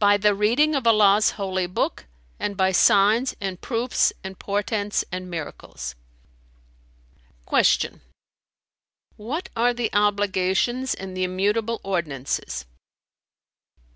[0.00, 2.06] "By the reading of Allah's Holy Book
[2.40, 5.94] and by signs and proofs and portents and miracles!"
[7.48, 8.00] Q
[9.14, 12.64] "What are the obligations and the immutable ordinances?"